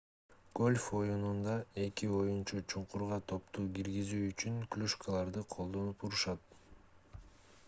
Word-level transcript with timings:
гольф 0.59 0.85
оюнунда 0.99 1.57
эки 1.83 2.09
оюнчу 2.21 2.63
чуңкурга 2.73 3.21
топту 3.33 3.69
киргизүү 3.77 4.25
үчүн 4.33 4.59
клюшкаларды 4.77 5.49
колдонуп 5.57 6.09
урушат 6.11 6.63